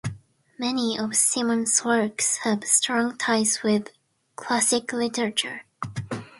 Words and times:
Many 0.57 0.97
of 0.97 1.15
Simmons' 1.15 1.85
works 1.85 2.37
have 2.37 2.63
strong 2.63 3.17
ties 3.19 3.61
with 3.61 3.89
classic 4.35 4.91
literature. 4.93 5.63